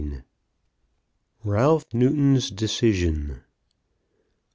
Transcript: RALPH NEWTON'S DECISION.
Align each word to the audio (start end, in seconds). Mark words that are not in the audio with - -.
RALPH 1.43 1.93
NEWTON'S 1.93 2.49
DECISION. 2.49 3.43